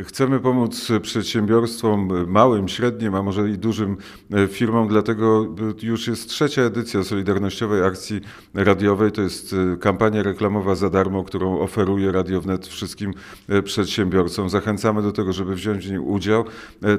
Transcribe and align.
Chcemy 0.00 0.40
pomóc 0.40 0.88
przedsiębiorstwom 1.02 2.30
małym, 2.30 2.68
średnim, 2.68 3.14
a 3.14 3.22
może 3.22 3.50
i 3.50 3.58
dużym 3.58 3.96
e, 4.32 4.48
firmom, 4.48 4.88
dlatego 4.88 5.54
już 5.82 6.06
jest 6.06 6.28
trzecia 6.28 6.62
edycja 6.62 7.04
Solidarnościowej 7.04 7.84
Akcji 7.84 8.20
Radiowej. 8.54 9.12
To 9.12 9.22
jest 9.22 9.54
e, 9.74 9.76
kampania 9.76 10.22
reklamowa 10.22 10.74
za 10.74 10.90
darmo, 10.90 11.24
którą 11.24 11.60
oferuje 11.60 12.12
Radio 12.12 12.40
Wnet 12.40 12.66
wszystkim 12.66 13.14
e, 13.48 13.62
przedsiębiorcom. 13.62 14.50
Zachęcamy 14.50 15.02
do 15.02 15.12
tego, 15.12 15.32
żeby 15.32 15.54
wziąć 15.54 15.86
w 15.86 15.90
niej 15.90 15.98
udział. 15.98 16.44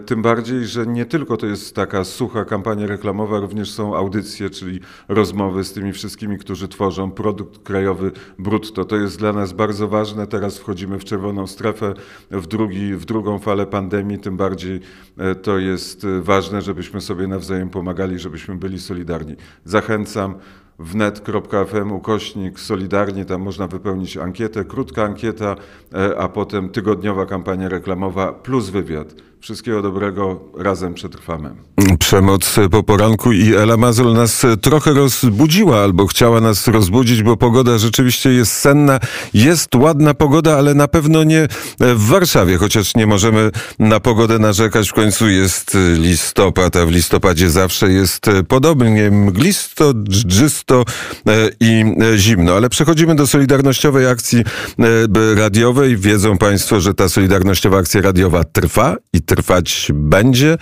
Tym 0.06 0.22
bardziej, 0.22 0.66
że 0.66 0.88
nie 0.88 1.06
tylko 1.06 1.38
to 1.38 1.46
jest 1.46 1.76
taka 1.76 2.04
sucha 2.04 2.46
kampania 2.46 2.88
reklamowa, 2.88 3.40
również 3.40 3.72
są 3.72 3.96
audycje, 3.96 4.50
czyli 4.50 4.80
rozmowy 5.08 5.64
z 5.64 5.74
tymi 5.74 5.94
wszystkimi, 5.94 6.38
którzy 6.38 6.68
tworzą 6.68 7.12
produkt 7.12 7.64
krajowy 7.64 8.12
brutto. 8.40 8.86
To 8.86 8.96
jest 8.96 9.20
dla 9.20 9.34
nas 9.34 9.54
bardzo 9.54 9.88
ważne. 9.88 10.28
Teraz 10.28 10.58
wchodzimy 10.58 11.00
w 11.00 11.06
czerwoną 11.06 11.48
strefę, 11.48 11.94
w 12.32 12.48
drugi 12.48 12.83
w 12.92 13.06
drugą 13.06 13.40
falę 13.40 13.66
pandemii, 13.66 14.20
tym 14.20 14.38
bardziej 14.38 14.80
e, 15.18 15.36
to 15.36 15.58
jest 15.58 16.06
e, 16.06 16.22
ważne, 16.22 16.62
żebyśmy 16.62 17.02
sobie 17.02 17.28
nawzajem 17.28 17.70
pomagali, 17.70 18.20
żebyśmy 18.20 18.56
byli 18.56 18.80
solidarni. 18.80 19.36
Zachęcam 19.66 20.36
wnet.fm 20.84 21.92
ukośnik 21.92 22.60
Solidarnie, 22.60 23.26
tam 23.26 23.42
można 23.42 23.68
wypełnić 23.68 24.18
ankietę, 24.18 24.66
krótka 24.66 25.04
ankieta, 25.04 25.56
e, 25.94 26.18
a 26.18 26.30
potem 26.30 26.70
tygodniowa 26.70 27.26
kampania 27.26 27.70
reklamowa 27.70 28.34
plus 28.34 28.70
wywiad. 28.70 29.16
Wszystkiego 29.44 29.82
dobrego, 29.82 30.40
razem 30.58 30.94
przetrwamy. 30.94 31.56
Przemoc 32.00 32.56
po 32.72 32.84
poranku 32.84 33.32
i 33.32 33.54
Ela 33.54 33.78
Mazur 33.78 34.14
nas 34.14 34.46
trochę 34.62 34.94
rozbudziła 34.94 35.84
albo 35.84 36.08
chciała 36.08 36.42
nas 36.42 36.68
rozbudzić, 36.68 37.24
bo 37.24 37.38
pogoda 37.38 37.78
rzeczywiście 37.78 38.30
jest 38.30 38.52
senna. 38.52 39.00
Jest 39.34 39.76
ładna 39.76 40.14
pogoda, 40.14 40.58
ale 40.58 40.74
na 40.74 40.88
pewno 40.88 41.24
nie 41.24 41.48
w 41.80 42.08
Warszawie, 42.08 42.58
chociaż 42.58 42.96
nie 42.96 43.08
możemy 43.08 43.52
na 43.80 44.00
pogodę 44.00 44.40
narzekać. 44.40 44.90
W 44.90 44.94
końcu 44.94 45.30
jest 45.30 45.78
listopad, 45.98 46.76
a 46.76 46.86
w 46.86 46.92
listopadzie 46.92 47.50
zawsze 47.50 47.92
jest 47.92 48.26
podobnie 48.48 49.12
mglisto, 49.12 49.94
dżdżysto 49.94 50.73
e, 50.82 51.50
i 51.60 51.86
zimno. 52.16 52.56
Ale 52.56 52.70
przechodzimy 52.70 53.16
do 53.16 53.28
Solidarnościowej 53.28 54.08
Akcji 54.08 54.40
e, 54.40 55.36
Radiowej. 55.36 55.98
Wiedzą 55.98 56.38
Państwo, 56.38 56.80
że 56.80 56.94
ta 56.94 57.10
Solidarnościowa 57.10 57.78
Akcja 57.78 58.02
Radiowa 58.02 58.44
trwa 58.44 58.96
i 59.14 59.22
trwa 59.22 59.44
trwać 59.44 59.92
będzie. 59.94 60.58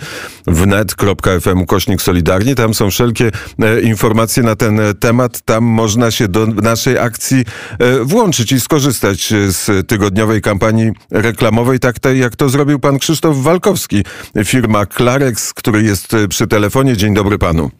wnet.fm 0.46 1.66
kośnik 1.66 2.02
Solidarnie. 2.02 2.54
Tam 2.54 2.74
są 2.74 2.90
wszelkie 2.90 3.30
e, 3.58 3.80
informacje 3.80 4.42
na 4.42 4.56
ten 4.56 4.80
e, 4.80 4.94
temat. 4.94 5.40
Tam 5.40 5.64
można 5.64 6.10
się 6.10 6.28
do 6.28 6.46
naszej 6.46 6.98
akcji 6.98 7.44
e, 7.78 8.04
włączyć 8.04 8.52
i 8.52 8.60
skorzystać 8.60 9.32
z 9.48 9.88
tygodniowej 9.88 10.40
kampanii 10.40 10.90
reklamowej, 11.10 11.78
tak 11.78 11.96
jak 12.14 12.36
to 12.36 12.48
zrobił 12.48 12.78
pan 12.78 12.98
Krzysztof 12.98 13.36
Walkowski, 13.36 14.04
firma 14.44 14.86
Klarex, 14.86 15.54
który 15.54 15.82
jest 15.82 16.16
przy 16.28 16.46
telefonie. 16.46 16.96
Dzień 16.96 17.14
dobry 17.14 17.38
panu. 17.38 17.70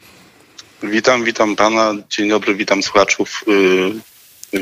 Witam, 0.82 1.24
witam 1.24 1.56
pana. 1.56 1.94
Dzień 2.10 2.28
dobry, 2.28 2.54
witam 2.54 2.82
słuchaczów 2.82 3.44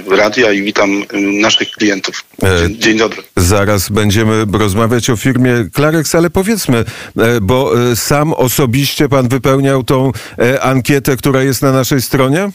radia 0.07 0.53
i 0.53 0.63
witam 0.63 1.05
naszych 1.41 1.71
klientów. 1.71 2.25
Dzień, 2.43 2.79
dzień, 2.79 2.99
dobry. 2.99 3.23
Zaraz 3.37 3.89
będziemy 3.89 4.45
rozmawiać 4.53 5.11
o 5.11 5.17
firmie 5.17 5.69
Clarex, 5.75 6.15
ale 6.15 6.31
powiedzmy, 6.31 6.85
e, 7.19 7.41
bo 7.41 7.91
e, 7.91 7.97
sam 7.97 8.33
osobiście 8.33 9.09
pan 9.09 9.29
wypełniał 9.29 9.83
tą 9.83 10.13
e, 10.39 10.63
ankietę, 10.63 11.17
która 11.17 11.43
jest 11.43 11.63
na 11.63 11.73
naszej 11.73 12.03
stronie? 12.03 12.51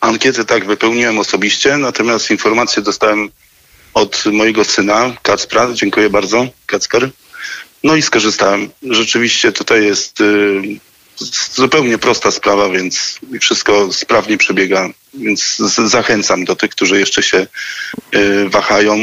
Ankietę 0.00 0.44
tak 0.44 0.66
wypełniłem 0.66 1.18
osobiście, 1.18 1.76
natomiast 1.76 2.30
informację 2.30 2.82
dostałem 2.82 3.28
od 3.94 4.24
mojego 4.32 4.64
syna, 4.64 5.16
Kacpra. 5.22 5.68
Dziękuję 5.72 6.10
bardzo, 6.10 6.46
Kacper. 6.66 7.10
No 7.84 7.96
i 7.96 8.02
skorzystałem. 8.02 8.68
Rzeczywiście 8.82 9.52
tutaj 9.52 9.84
jest 9.84 10.22
zupełnie 11.54 11.98
prosta 11.98 12.30
sprawa, 12.30 12.68
więc 12.68 13.18
wszystko 13.40 13.92
sprawnie 13.92 14.38
przebiega. 14.38 14.88
Więc 15.14 15.56
zachęcam 15.86 16.44
do 16.44 16.56
tych, 16.56 16.70
którzy 16.70 17.00
jeszcze 17.00 17.22
się 17.22 17.46
y, 18.14 18.48
wahają, 18.48 18.96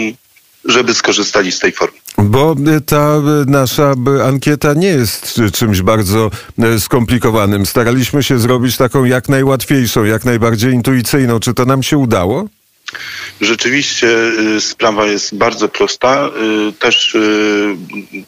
żeby 0.65 0.93
skorzystali 0.93 1.51
z 1.51 1.59
tej 1.59 1.71
formy. 1.71 1.97
Bo 2.17 2.55
ta 2.85 3.21
nasza 3.47 3.93
ankieta 4.23 4.73
nie 4.73 4.87
jest 4.87 5.41
czymś 5.53 5.81
bardzo 5.81 6.31
skomplikowanym. 6.79 7.65
Staraliśmy 7.65 8.23
się 8.23 8.39
zrobić 8.39 8.77
taką 8.77 9.05
jak 9.05 9.29
najłatwiejszą, 9.29 10.03
jak 10.03 10.25
najbardziej 10.25 10.73
intuicyjną. 10.73 11.39
Czy 11.39 11.53
to 11.53 11.65
nam 11.65 11.83
się 11.83 11.97
udało? 11.97 12.45
Rzeczywiście 13.41 14.07
y, 14.57 14.61
sprawa 14.61 15.05
jest 15.05 15.35
bardzo 15.35 15.69
prosta. 15.69 16.29
Y, 16.69 16.73
też 16.73 17.15
y, 17.15 17.75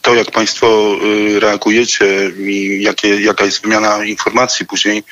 to, 0.01 0.15
jak 0.15 0.31
Państwo 0.31 0.97
reagujecie 1.39 2.31
i 2.37 2.83
jakie, 2.83 3.21
jaka 3.21 3.45
jest 3.45 3.61
wymiana 3.61 4.05
informacji 4.05 4.65
później 4.65 5.03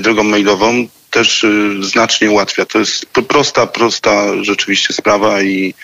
drogą 0.00 0.22
mailową, 0.24 0.88
też 1.10 1.46
znacznie 1.80 2.30
ułatwia. 2.30 2.66
To 2.66 2.78
jest 2.78 3.06
prosta, 3.06 3.66
prosta 3.66 4.44
rzeczywiście 4.44 4.94
sprawa 4.94 5.42
i, 5.42 5.74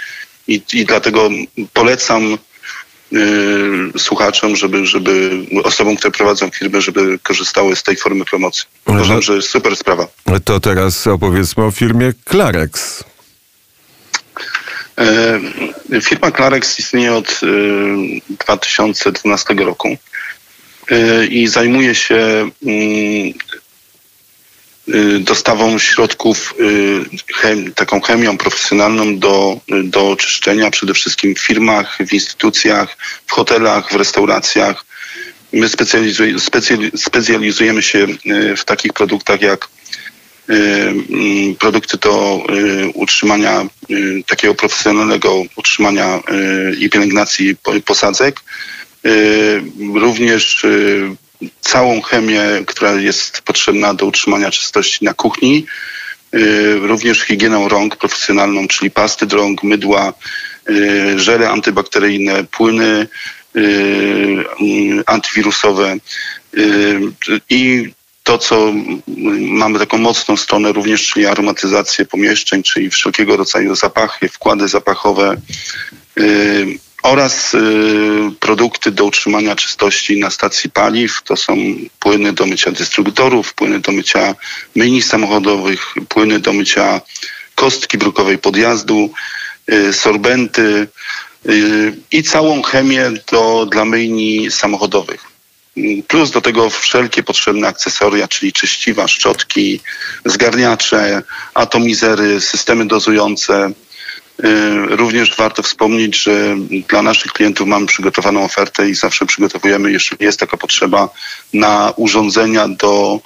i, 0.49 0.63
i 0.73 0.85
dlatego 0.85 1.31
polecam 1.73 2.39
słuchaczom, 3.99 4.57
żeby, 4.57 4.87
żeby 4.87 5.31
osobom, 5.65 5.97
które 5.97 6.11
prowadzą 6.11 6.51
firmę, 6.51 6.81
żeby 6.81 7.19
korzystały 7.23 7.77
z 7.77 7.83
tej 7.83 7.97
formy 7.97 8.25
promocji. 8.25 8.65
Uważam, 8.87 9.23
że 9.23 9.43
super 9.43 9.77
sprawa. 9.77 10.07
To 10.45 10.61
teraz 10.61 11.07
opowiedzmy 11.07 11.65
o 11.65 11.71
firmie 11.71 12.13
Clarex. 12.31 13.05
E, 14.99 15.41
firma 16.01 16.31
Clarex 16.31 16.79
istnieje 16.79 17.15
od 17.15 17.41
2012 18.29 19.55
e, 19.55 19.65
roku 19.65 19.97
i 21.31 21.47
zajmuje 21.47 21.95
się 21.95 22.51
mm, 22.67 23.33
dostawą 25.21 25.79
środków, 25.79 26.55
taką 27.75 28.01
chemią 28.01 28.37
profesjonalną 28.39 29.19
do, 29.19 29.61
do 29.85 30.11
oczyszczenia 30.11 30.71
przede 30.71 30.95
wszystkim 30.95 31.35
w 31.35 31.41
firmach, 31.41 31.99
w 32.07 32.13
instytucjach, 32.13 32.97
w 33.27 33.33
hotelach, 33.33 33.93
w 33.93 33.97
restauracjach. 33.97 34.85
My 35.53 35.69
specjalizujemy 36.97 37.83
się 37.83 38.07
w 38.57 38.65
takich 38.65 38.93
produktach 38.93 39.41
jak 39.41 39.69
Y, 40.51 40.55
mm, 40.55 41.55
produkty 41.59 41.97
do 41.97 42.45
y, 42.51 42.91
utrzymania 42.95 43.67
y, 43.91 44.23
takiego 44.27 44.55
profesjonalnego 44.55 45.43
utrzymania 45.57 46.21
i 46.79 46.91
pielęgnacji 46.91 47.57
posadzek. 47.85 48.41
Również 49.95 50.67
całą 51.61 52.03
chemię, 52.03 52.43
która 52.67 52.93
jest 52.93 53.43
potrzebna 53.43 53.95
do 53.95 54.07
utrzymania 54.07 54.51
czystości 54.51 55.05
na 55.05 55.15
kuchni. 55.15 55.67
Również 56.81 57.21
higienę 57.21 57.69
rąk 57.69 57.97
profesjonalną, 57.97 58.69
czyli 58.69 58.91
pasty 58.91 59.27
do 59.27 59.37
rąk, 59.37 59.63
mydła, 59.63 60.13
żele 61.17 61.51
antybakteryjne, 61.51 62.45
płyny 62.45 63.07
mm, 63.55 64.45
antywirusowe 65.07 65.97
i 67.51 67.91
to, 68.23 68.39
co 68.39 68.73
mamy 69.39 69.79
taką 69.79 69.99
mocną 69.99 70.37
stronę 70.37 70.73
również, 70.73 71.09
czyli 71.09 71.27
aromatyzację 71.27 72.05
pomieszczeń, 72.05 72.63
czyli 72.63 72.91
wszelkiego 72.91 73.37
rodzaju 73.37 73.75
zapachy, 73.75 74.29
wkłady 74.29 74.69
zapachowe 74.69 75.37
oraz 77.03 77.53
yy, 77.53 78.33
produkty 78.41 78.91
do 78.91 79.05
utrzymania 79.05 79.57
czystości 79.57 80.21
na 80.21 80.31
stacji 80.31 80.71
paliw. 80.71 81.23
To 81.23 81.37
są 81.37 81.57
płyny 81.99 82.33
do 82.33 82.47
mycia 82.47 82.71
dystrybutorów, 82.71 83.55
płyny 83.55 83.81
do 83.81 83.93
mycia 83.93 84.35
myjni 84.75 85.03
samochodowych, 85.03 85.95
płyny 86.09 86.41
do 86.41 86.53
mycia 86.53 87.01
kostki 87.55 87.99
brukowej 87.99 88.39
podjazdu, 88.39 89.11
yy, 89.69 89.93
sorbenty 89.93 90.89
yy, 91.45 91.97
i 92.13 92.23
całą 92.23 92.63
chemię 92.63 93.11
do, 93.33 93.67
dla 93.71 93.85
myjni 93.85 94.51
samochodowych. 94.51 95.37
Plus 96.09 96.31
do 96.31 96.41
tego 96.41 96.71
wszelkie 96.71 97.23
potrzebne 97.23 97.69
akcesoria, 97.69 98.29
czyli 98.29 98.53
czyściwa, 98.53 99.09
szczotki, 99.09 99.81
zgarniacze, 100.25 101.23
atomizery, 101.55 102.41
systemy 102.41 102.87
dozujące. 102.87 103.73
Y, 104.45 104.97
również 104.97 105.37
warto 105.37 105.63
wspomnieć, 105.63 106.23
że 106.23 106.57
dla 106.89 107.03
naszych 107.03 107.33
klientów 107.33 107.67
mamy 107.67 107.87
przygotowaną 107.87 108.45
ofertę 108.45 108.91
i 108.91 108.95
zawsze 108.95 109.27
przygotowujemy, 109.27 109.93
jeśli 109.93 110.17
jest 110.21 110.41
taka 110.41 110.57
potrzeba, 110.57 111.09
na 111.53 111.93
urządzenia 111.97 112.69
do, 112.69 113.21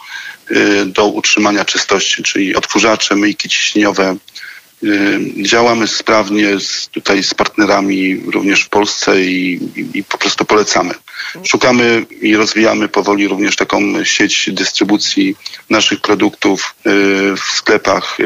y, 0.51 0.87
do 0.87 1.07
utrzymania 1.07 1.65
czystości, 1.65 2.23
czyli 2.23 2.57
odkurzacze, 2.57 3.17
myjki 3.17 3.49
ciśnieniowe, 3.49 4.17
Y, 4.85 5.21
działamy 5.43 5.87
sprawnie 5.87 6.61
z, 6.61 6.89
tutaj 6.89 7.23
z 7.23 7.35
partnerami 7.35 8.23
również 8.27 8.63
w 8.65 8.69
Polsce 8.69 9.23
i, 9.23 9.61
i, 9.77 9.99
i, 9.99 10.05
po 10.05 10.19
prostu 10.19 10.45
polecamy. 10.45 10.95
Szukamy 11.45 12.07
i 12.21 12.37
rozwijamy 12.37 12.89
powoli 12.89 13.29
również 13.29 13.57
taką 13.57 14.05
sieć 14.05 14.51
dystrybucji 14.53 15.37
naszych 15.71 16.01
produktów 16.01 16.75
w 17.37 17.41
sklepach 17.55 18.19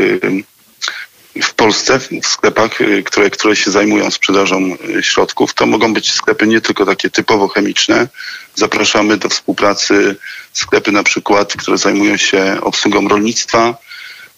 w 1.42 1.54
Polsce, 1.54 2.00
w 2.22 2.26
sklepach, 2.26 2.80
y, 2.80 3.02
które, 3.02 3.30
które 3.30 3.56
się 3.56 3.70
zajmują 3.70 4.10
sprzedażą 4.10 4.76
y, 4.98 5.02
środków. 5.02 5.54
To 5.54 5.66
mogą 5.66 5.94
być 5.94 6.12
sklepy 6.12 6.46
nie 6.46 6.60
tylko 6.60 6.86
takie 6.86 7.10
typowo 7.10 7.48
chemiczne. 7.48 8.08
Zapraszamy 8.54 9.16
do 9.16 9.28
współpracy 9.28 10.16
sklepy 10.52 10.92
na 10.92 11.02
przykład, 11.02 11.52
które 11.56 11.78
zajmują 11.78 12.16
się 12.16 12.58
obsługą 12.60 13.08
rolnictwa, 13.08 13.76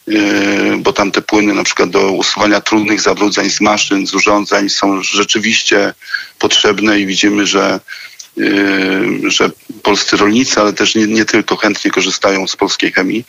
y, 0.09 0.77
bo 0.79 0.93
tam 0.93 1.13
te 1.13 1.23
płyny 1.23 1.55
na 1.55 1.65
przykład 1.65 1.91
do 1.91 2.11
usuwania 2.11 2.61
trudnych 2.61 3.01
zabrudzeń 3.01 3.51
z 3.51 3.61
maszyn, 3.61 4.07
z 4.07 4.15
urządzeń 4.15 4.69
są 4.69 5.03
rzeczywiście 5.03 5.95
potrzebne 6.39 7.01
i 7.01 7.07
widzimy, 7.07 7.47
że 7.47 7.81
że 9.27 9.51
polscy 9.87 10.17
rolnicy, 10.17 10.61
ale 10.61 10.73
też 10.73 10.95
nie, 10.95 11.07
nie, 11.07 11.25
tylko 11.25 11.57
chętnie 11.57 11.91
korzystają 11.91 12.47
z 12.47 12.57
polskiej 12.57 12.93
chemii. 12.93 13.25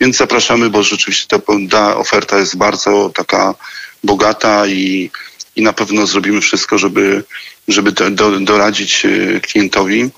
Więc 0.00 0.16
zapraszamy, 0.16 0.70
bo 0.70 0.82
rzeczywiście 0.82 1.26
ta, 1.28 1.38
ta 1.70 1.96
oferta 1.96 2.38
jest 2.38 2.56
bardzo 2.56 3.10
taka 3.14 3.54
bogata 4.04 4.66
i, 4.66 5.10
i 5.56 5.62
na 5.62 5.72
pewno 5.72 6.06
zrobimy 6.06 6.40
wszystko, 6.40 6.78
żeby, 6.78 7.24
żeby 7.68 7.92
do, 7.92 8.10
do, 8.10 8.40
doradzić 8.40 9.06
klientowi. 9.42 10.10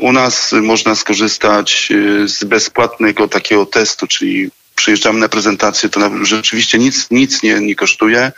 U 0.00 0.12
nas 0.12 0.52
można 0.52 0.94
skorzystać 0.94 1.88
z 2.26 2.44
bezpłatnego 2.44 3.28
takiego 3.28 3.66
testu, 3.66 4.06
czyli 4.06 4.50
przyjeżdżamy 4.74 5.20
na 5.20 5.28
prezentację, 5.28 5.88
to 5.88 6.00
rzeczywiście 6.22 6.78
nic, 6.78 7.10
nic 7.10 7.42
nie, 7.42 7.60
nie 7.60 7.74
kosztuje 7.74 8.32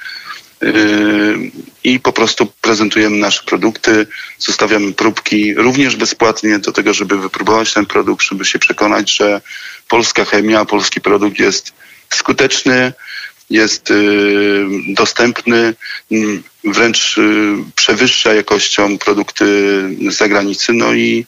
i 1.85 2.01
po 2.01 2.13
prostu 2.13 2.53
prezentujemy 2.61 3.17
nasze 3.17 3.43
produkty, 3.43 4.07
zostawiamy 4.39 4.93
próbki 4.93 5.55
również 5.55 5.97
bezpłatnie 5.97 6.59
do 6.59 6.73
tego, 6.73 6.95
żeby 6.95 7.19
wypróbować 7.19 7.75
ten 7.75 7.87
produkt, 7.87 8.27
żeby 8.27 8.45
się 8.45 8.59
przekonać, 8.59 9.17
że 9.17 9.41
polska 9.89 10.25
chemia, 10.25 10.65
polski 10.65 11.01
produkt 11.01 11.39
jest 11.39 11.73
skuteczny, 12.11 12.93
jest 13.51 13.93
dostępny, 14.89 15.75
wręcz 16.65 17.17
przewyższa 17.75 18.35
jakością 18.35 18.99
produkty 18.99 19.45
z 20.11 20.17
zagranicy. 20.17 20.73
No 20.73 20.95
i 20.95 21.27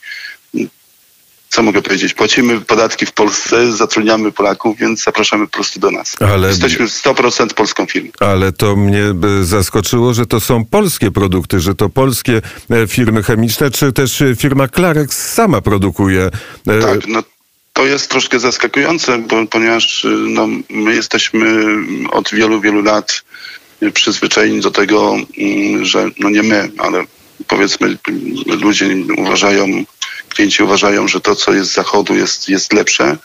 co 1.54 1.62
mogę 1.62 1.82
powiedzieć? 1.82 2.14
Płacimy 2.14 2.60
podatki 2.60 3.06
w 3.06 3.12
Polsce, 3.12 3.72
zatrudniamy 3.72 4.32
Polaków, 4.32 4.78
więc 4.78 5.02
zapraszamy 5.02 5.46
po 5.46 5.52
prostu 5.52 5.80
do 5.80 5.90
nas. 5.90 6.16
Ale, 6.20 6.48
Jesteśmy 6.48 6.86
100% 6.86 7.54
polską 7.54 7.86
firmą. 7.86 8.10
Ale 8.20 8.52
to 8.52 8.76
mnie 8.76 9.02
zaskoczyło, 9.42 10.14
że 10.14 10.26
to 10.26 10.40
są 10.40 10.64
polskie 10.64 11.10
produkty, 11.10 11.60
że 11.60 11.74
to 11.74 11.88
polskie 11.88 12.42
e, 12.70 12.86
firmy 12.86 13.22
chemiczne, 13.22 13.70
czy 13.70 13.92
też 13.92 14.22
firma 14.38 14.68
Klarex 14.68 15.32
sama 15.32 15.60
produkuje. 15.60 16.30
E, 16.66 16.80
tak, 16.80 17.06
no 17.06 17.22
to 17.72 17.86
jest 17.86 18.10
troszkę 18.10 18.40
zaskakujące, 18.40 19.18
bo, 19.18 19.46
ponieważ 19.46 20.06
no, 20.28 20.48
my 20.70 20.94
jesteśmy 20.94 21.64
od 22.10 22.30
wielu, 22.30 22.60
wielu 22.60 22.82
lat 22.82 23.24
przyzwyczajeni 23.94 24.60
do 24.60 24.70
tego, 24.70 25.16
mm, 25.38 25.84
że 25.84 26.10
no 26.20 26.30
nie 26.30 26.42
my, 26.42 26.70
ale 26.78 27.04
powiedzmy 27.46 27.96
ludzie 28.46 28.86
uważają 29.16 29.84
klienci 30.34 30.62
uważają, 30.62 31.08
że 31.08 31.20
to, 31.20 31.36
co 31.36 31.52
jest 31.52 31.70
z 31.70 31.74
zachodu, 31.74 32.14
jest, 32.14 32.48
jest 32.48 32.72
lepsze. 32.72 33.16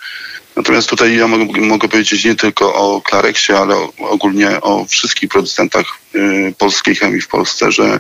Natomiast 0.56 0.90
tutaj 0.90 1.18
ja 1.18 1.28
mogę, 1.28 1.62
mogę 1.62 1.88
powiedzieć 1.88 2.26
nie 2.26 2.36
tylko 2.36 2.76
o 2.76 3.02
Clarexie, 3.10 3.58
ale 3.58 3.76
ogólnie 3.98 4.62
o 4.62 4.86
wszystkich 4.86 5.30
producentach 5.30 5.86
y, 6.16 6.54
polskiej 6.58 6.96
chemii 6.96 7.22
w 7.22 7.28
Polsce, 7.28 7.72
że 7.72 8.00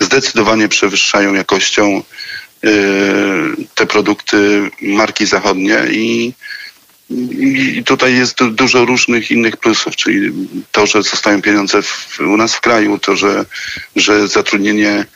zdecydowanie 0.00 0.68
przewyższają 0.68 1.34
jakością 1.34 2.02
y, 2.64 2.68
te 3.74 3.86
produkty 3.86 4.70
marki 4.82 5.26
zachodnie 5.26 5.78
i, 5.90 6.32
i 7.78 7.82
tutaj 7.84 8.14
jest 8.14 8.44
dużo 8.44 8.84
różnych 8.84 9.30
innych 9.30 9.56
plusów, 9.56 9.96
czyli 9.96 10.32
to, 10.72 10.86
że 10.86 11.02
zostają 11.02 11.42
pieniądze 11.42 11.82
w, 11.82 12.20
u 12.20 12.36
nas 12.36 12.54
w 12.54 12.60
kraju, 12.60 12.98
to, 12.98 13.16
że, 13.16 13.44
że 13.96 14.28
zatrudnienie 14.28 15.06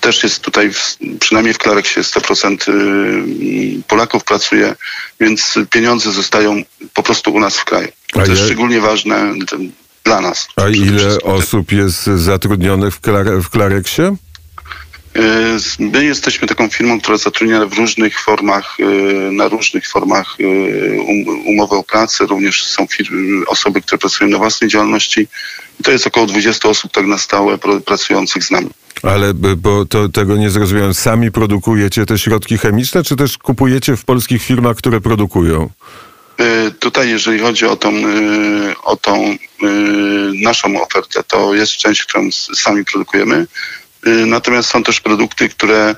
też 0.00 0.22
jest 0.22 0.40
tutaj, 0.40 0.70
przynajmniej 1.20 1.54
w 1.54 1.58
Klareksie 1.58 2.00
100% 2.00 2.72
yy, 2.72 3.82
Polaków 3.88 4.24
pracuje, 4.24 4.74
więc 5.20 5.58
pieniądze 5.70 6.12
zostają 6.12 6.62
po 6.94 7.02
prostu 7.02 7.34
u 7.34 7.40
nas 7.40 7.58
w 7.58 7.64
kraju. 7.64 7.88
To 8.12 8.26
jest 8.26 8.44
szczególnie 8.44 8.80
ważne 8.80 9.34
dla 10.04 10.20
nas. 10.20 10.48
A 10.56 10.68
ile 10.68 11.18
osób 11.22 11.72
jest 11.72 12.04
zatrudnionych 12.04 12.94
w, 12.94 13.00
Klare, 13.00 13.42
w 13.42 13.50
Klareksie? 13.50 14.02
Yy, 15.14 15.22
my 15.78 16.04
jesteśmy 16.04 16.48
taką 16.48 16.68
firmą, 16.68 17.00
która 17.00 17.16
zatrudnia 17.16 17.66
w 17.66 17.72
różnych 17.72 18.20
formach, 18.20 18.76
na 19.32 19.48
różnych 19.48 19.88
formach 19.88 20.36
um, 20.38 21.46
umowy 21.46 21.76
o 21.76 21.82
pracę. 21.82 22.26
Również 22.26 22.64
są 22.64 22.86
firmy, 22.86 23.46
osoby, 23.46 23.80
które 23.82 23.98
pracują 23.98 24.30
na 24.30 24.38
własnej 24.38 24.70
działalności. 24.70 25.28
I 25.80 25.82
to 25.82 25.90
jest 25.90 26.06
około 26.06 26.26
20 26.26 26.68
osób 26.68 26.92
tak 26.92 27.06
na 27.06 27.18
stałe 27.18 27.58
pracujących 27.86 28.44
z 28.44 28.50
nami. 28.50 28.70
Ale 29.02 29.34
bo 29.34 29.84
to, 29.84 30.08
tego 30.08 30.36
nie 30.36 30.50
zrozumiałem. 30.50 30.94
Sami 30.94 31.32
produkujecie 31.32 32.06
te 32.06 32.18
środki 32.18 32.58
chemiczne, 32.58 33.02
czy 33.02 33.16
też 33.16 33.38
kupujecie 33.38 33.96
w 33.96 34.04
polskich 34.04 34.42
firmach, 34.42 34.76
które 34.76 35.00
produkują? 35.00 35.70
Tutaj, 36.78 37.08
jeżeli 37.08 37.38
chodzi 37.38 37.66
o 37.66 37.76
tą, 37.76 37.92
o 38.82 38.96
tą 38.96 39.36
naszą 40.42 40.82
ofertę, 40.82 41.22
to 41.28 41.54
jest 41.54 41.72
część, 41.72 42.04
którą 42.04 42.28
sami 42.54 42.84
produkujemy. 42.84 43.46
Natomiast 44.26 44.68
są 44.68 44.82
też 44.82 45.00
produkty, 45.00 45.48
które 45.48 45.94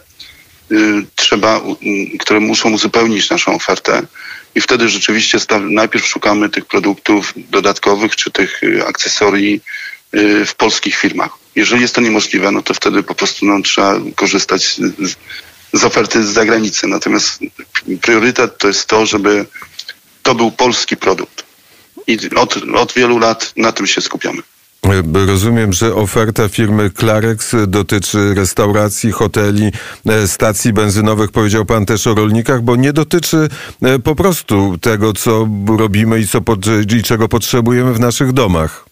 trzeba, 1.16 1.60
które 2.18 2.40
muszą 2.40 2.72
uzupełnić 2.72 3.30
naszą 3.30 3.54
ofertę. 3.54 4.02
I 4.54 4.60
wtedy 4.60 4.88
rzeczywiście 4.88 5.38
najpierw 5.60 6.06
szukamy 6.06 6.48
tych 6.48 6.64
produktów 6.64 7.32
dodatkowych 7.36 8.16
czy 8.16 8.30
tych 8.30 8.60
akcesorii 8.88 9.60
w 10.46 10.54
polskich 10.56 10.96
firmach. 10.96 11.30
Jeżeli 11.56 11.82
jest 11.82 11.94
to 11.94 12.00
niemożliwe, 12.00 12.50
no 12.50 12.62
to 12.62 12.74
wtedy 12.74 13.02
po 13.02 13.14
prostu 13.14 13.46
no, 13.46 13.62
trzeba 13.62 14.00
korzystać 14.14 14.76
z, 14.98 15.16
z 15.72 15.84
oferty 15.84 16.24
z 16.24 16.26
zagranicy. 16.26 16.86
Natomiast 16.86 17.40
priorytet 18.02 18.58
to 18.58 18.68
jest 18.68 18.86
to, 18.86 19.06
żeby 19.06 19.46
to 20.22 20.34
był 20.34 20.50
polski 20.50 20.96
produkt. 20.96 21.44
I 22.06 22.18
od, 22.36 22.56
od 22.74 22.92
wielu 22.92 23.18
lat 23.18 23.52
na 23.56 23.72
tym 23.72 23.86
się 23.86 24.00
skupiamy. 24.00 24.42
Rozumiem, 25.26 25.72
że 25.72 25.94
oferta 25.94 26.48
firmy 26.48 26.90
Klarex 26.90 27.54
dotyczy 27.66 28.34
restauracji, 28.34 29.12
hoteli, 29.12 29.70
e, 30.06 30.28
stacji 30.28 30.72
benzynowych. 30.72 31.30
Powiedział 31.30 31.64
pan 31.64 31.86
też 31.86 32.06
o 32.06 32.14
rolnikach, 32.14 32.62
bo 32.62 32.76
nie 32.76 32.92
dotyczy 32.92 33.48
e, 33.82 33.98
po 33.98 34.14
prostu 34.14 34.78
tego, 34.78 35.12
co 35.12 35.48
robimy 35.78 36.20
i, 36.20 36.26
co, 36.26 36.40
i 36.98 37.02
czego 37.02 37.28
potrzebujemy 37.28 37.94
w 37.94 38.00
naszych 38.00 38.32
domach. 38.32 38.84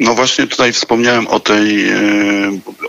No 0.00 0.14
właśnie 0.14 0.46
tutaj 0.46 0.72
wspomniałem 0.72 1.26
o 1.26 1.40
tej, 1.40 1.88
e, 1.88 1.98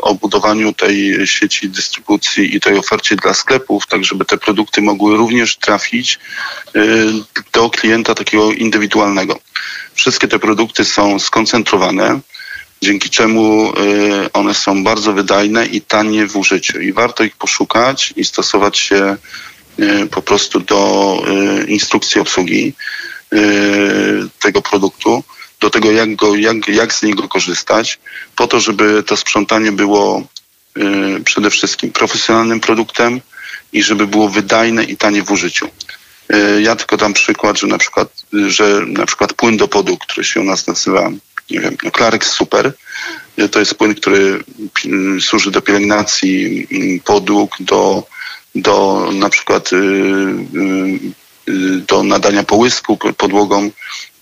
o 0.01 0.15
budowaniu 0.15 0.74
tej 0.74 1.27
sieci 1.27 1.69
dystrybucji 1.69 2.55
i 2.55 2.59
tej 2.59 2.77
ofercie 2.77 3.15
dla 3.15 3.33
sklepów, 3.33 3.88
tak 3.88 4.05
żeby 4.05 4.25
te 4.25 4.38
produkty 4.38 4.81
mogły 4.81 5.17
również 5.17 5.57
trafić 5.57 6.19
do 7.53 7.69
klienta 7.69 8.15
takiego 8.15 8.51
indywidualnego. 8.51 9.39
Wszystkie 10.00 10.27
te 10.27 10.39
produkty 10.39 10.86
są 10.86 11.20
skoncentrowane, 11.20 12.20
dzięki 12.82 13.10
czemu 13.10 13.74
e, 13.74 14.34
one 14.34 14.53
są 14.53 14.84
bardzo 14.84 15.13
wydajne 15.13 15.65
i 15.65 15.82
tanie 15.82 16.27
w 16.27 16.38
użyciu 16.38 16.79
i 16.79 16.94
warto 16.94 17.24
ich 17.24 17.36
poszukać 17.36 18.13
i 18.15 18.25
stosować 18.25 18.77
się 18.77 19.18
po 20.12 20.22
prostu 20.22 20.60
do 20.60 21.24
instrukcji 21.68 22.22
obsługi 22.22 22.74
tego 24.39 24.62
produktu 24.62 25.24
do 25.60 25.70
tego, 25.70 25.91
jak, 25.91 26.15
go, 26.15 26.36
jak, 26.36 26.68
jak 26.68 26.94
z 26.94 27.03
niego 27.03 27.27
korzystać, 27.27 28.00
po 28.36 28.48
to, 28.48 28.60
żeby 28.60 29.03
to 29.03 29.18
sprzątanie 29.18 29.72
było 29.72 30.24
y, 30.77 31.24
przede 31.24 31.50
wszystkim 31.50 31.91
profesjonalnym 31.91 32.60
produktem 32.60 33.22
i 33.74 33.84
żeby 33.84 34.08
było 34.08 34.29
wydajne 34.29 34.84
i 34.84 34.98
tanie 34.98 35.24
w 35.24 35.32
użyciu. 35.32 35.70
Y, 36.33 36.62
ja 36.62 36.75
tylko 36.75 36.98
dam 36.98 37.13
przykład, 37.13 37.59
że 37.59 37.67
na 37.67 37.77
przykład, 37.77 38.25
że 38.48 38.81
na 38.88 39.05
przykład 39.05 39.33
płyn 39.33 39.57
do 39.57 39.67
podu, 39.67 39.98
który 39.98 40.24
się 40.24 40.39
u 40.39 40.43
nas 40.43 40.67
nazywa, 40.67 41.12
nie 41.50 41.59
wiem, 41.59 41.77
no 41.83 41.91
Super, 42.21 42.74
y, 43.39 43.50
to 43.50 43.59
jest 43.59 43.75
płyn, 43.75 43.95
który 43.95 44.43
y, 45.17 45.21
służy 45.21 45.51
do 45.51 45.62
pielęgnacji 45.62 46.67
y, 46.71 47.01
podłóg, 47.05 47.55
do, 47.59 48.03
do 48.55 49.09
na 49.13 49.29
przykład 49.29 49.69
do 51.88 52.03
nadania 52.03 52.43
połysku 52.43 52.98
podłogom, 52.98 53.71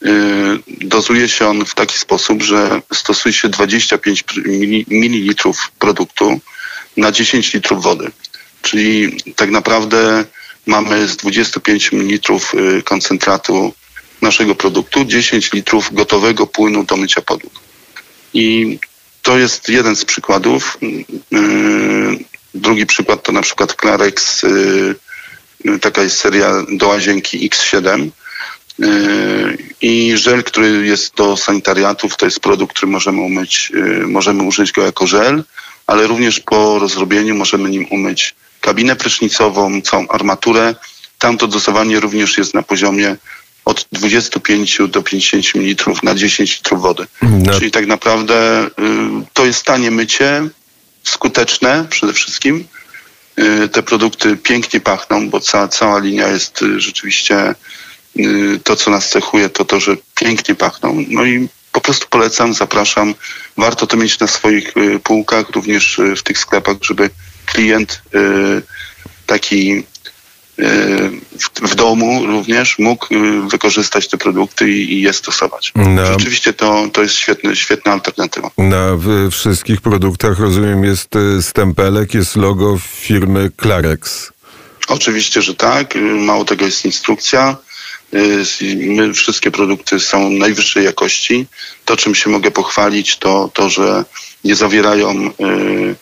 Y, 0.06 0.60
dozuje 0.68 1.30
się 1.30 1.48
on 1.48 1.66
w 1.66 1.76
taki 1.76 1.98
sposób, 1.98 2.44
że 2.44 2.82
stosuje 2.94 3.34
się 3.34 3.50
25 3.50 4.24
ml 4.90 5.52
produktu 5.80 6.40
na 6.98 7.12
10 7.12 7.54
litrów 7.54 7.84
wody. 7.84 8.12
Czyli 8.62 9.18
tak 9.36 9.50
naprawdę 9.50 10.26
mamy 10.68 11.08
z 11.08 11.18
25 11.18 11.92
ml 11.92 12.20
y, 12.54 12.84
koncentratu 12.84 13.74
naszego 14.22 14.56
produktu 14.56 15.06
10 15.06 15.54
litrów 15.54 15.94
gotowego 15.94 16.48
płynu 16.48 16.84
do 16.84 16.98
mycia 16.98 17.22
podłóg. 17.22 17.54
I 18.34 18.80
to 19.22 19.38
jest 19.38 19.70
jeden 19.70 19.96
z 19.96 20.06
przykładów. 20.06 20.78
Y, 20.84 22.26
drugi 22.54 22.86
przykład 22.86 23.24
to 23.24 23.32
na 23.32 23.42
przykład 23.42 23.76
Clarex, 23.82 24.46
taka 25.82 26.04
jest 26.04 26.18
seria 26.18 26.52
do 26.70 26.88
łazienki 26.88 27.50
X7 27.50 28.10
Yy, 28.80 29.58
I 29.82 30.18
żel, 30.18 30.44
który 30.44 30.88
jest 30.88 31.16
do 31.16 31.38
sanitariatów, 31.38 32.18
to 32.18 32.26
jest 32.26 32.40
produkt, 32.40 32.76
który 32.76 32.92
możemy 32.92 33.22
umyć, 33.22 33.72
możemy 34.08 34.44
użyć 34.44 34.72
go 34.72 34.86
jako 34.86 35.08
żel, 35.08 35.44
ale 35.88 36.08
również 36.08 36.40
po 36.40 36.80
rozrobieniu 36.80 37.36
możemy 37.36 37.70
nim 37.70 37.86
umyć 37.90 38.36
kabinę 38.68 38.96
prysznicową, 38.96 39.82
całą 39.82 40.08
armaturę. 40.08 40.76
Tam 41.20 41.38
to 41.38 41.48
dozowanie 41.48 42.00
również 42.00 42.38
jest 42.38 42.54
na 42.54 42.64
poziomie 42.64 43.16
od 43.66 43.88
25 43.92 44.78
do 44.90 45.02
50 45.04 45.56
ml 45.56 45.94
na 46.04 46.16
10 46.16 46.58
litrów 46.58 46.82
wody. 46.82 47.08
No. 47.22 47.54
Czyli 47.54 47.72
tak 47.72 47.88
naprawdę 47.88 48.66
y, 48.66 48.70
to 49.34 49.46
jest 49.46 49.64
tanie 49.64 49.92
mycie, 49.92 50.50
skuteczne 51.04 51.86
przede 51.90 52.14
wszystkim. 52.14 52.68
Y, 53.40 53.70
te 53.70 53.84
produkty 53.84 54.38
pięknie 54.38 54.80
pachną, 54.80 55.30
bo 55.30 55.40
cała, 55.40 55.68
cała 55.68 56.00
linia 56.00 56.28
jest 56.28 56.62
y, 56.62 56.82
rzeczywiście 56.82 57.56
y, 58.20 58.60
to, 58.64 58.76
co 58.76 58.92
nas 58.92 59.10
cechuje, 59.10 59.50
to 59.50 59.66
to, 59.66 59.80
że 59.80 59.96
pięknie 60.16 60.56
pachną. 60.56 61.06
No 61.08 61.26
i 61.26 61.48
po 61.72 61.82
prostu 61.82 62.08
polecam, 62.10 62.54
zapraszam. 62.54 63.16
Warto 63.58 63.88
to 63.88 63.98
mieć 63.98 64.20
na 64.20 64.28
swoich 64.28 64.78
y, 64.78 65.00
półkach, 65.00 65.50
również 65.50 66.00
y, 66.00 66.16
w 66.16 66.24
tych 66.24 66.38
sklepach, 66.38 66.78
żeby 66.82 67.10
klient 67.48 68.02
y, 68.16 68.62
taki 69.26 69.84
w, 71.40 71.70
w 71.72 71.76
domu 71.76 72.26
również 72.26 72.80
mógł 72.80 73.14
y, 73.14 73.50
wykorzystać 73.50 74.08
te 74.08 74.18
produkty 74.18 74.70
i, 74.70 74.94
i 74.94 75.02
je 75.02 75.14
stosować. 75.14 75.72
No. 75.76 76.06
Rzeczywiście 76.06 76.54
to, 76.54 76.88
to 76.94 77.02
jest 77.04 77.16
świetny, 77.16 77.56
świetna 77.56 77.92
alternatywa. 77.92 78.52
Na 78.58 78.98
wszystkich 79.32 79.82
produktach, 79.82 80.40
rozumiem, 80.40 80.84
jest 80.84 81.16
y, 81.16 81.42
stempelek, 81.42 82.14
jest 82.14 82.36
logo 82.36 82.78
firmy 82.80 83.52
Clarex. 83.62 84.32
Oczywiście, 84.88 85.42
że 85.42 85.56
tak. 85.56 85.96
Y, 85.96 86.00
Mało 86.02 86.46
tego 86.46 86.66
jest 86.66 86.86
instrukcja. 86.86 87.58
Y, 88.14 88.44
My, 88.76 89.14
wszystkie 89.14 89.52
produkty 89.52 90.00
są 90.00 90.30
najwyższej 90.30 90.86
jakości. 90.86 91.48
To, 91.86 91.98
czym 91.98 92.16
się 92.16 92.30
mogę 92.30 92.52
pochwalić, 92.52 93.18
to 93.18 93.50
to, 93.54 93.70
że 93.70 94.06
nie 94.44 94.56
zawierają 94.56 95.12
y, 95.12 95.44
y, 95.46 95.96